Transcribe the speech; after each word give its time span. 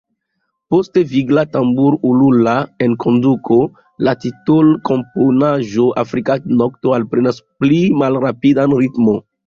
Post 0.75 0.95
vigla 1.11 1.43
tambur-ulula 1.55 2.55
enkonduko, 2.87 3.59
la 4.09 4.17
titolkomponaĵo 4.25 5.89
Afrika 6.07 6.43
nokto 6.65 7.01
alprenas 7.03 7.47
pli 7.65 7.85
malrapidan 8.05 8.81
ritmon. 8.85 9.27